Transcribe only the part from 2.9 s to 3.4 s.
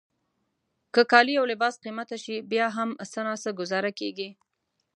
څه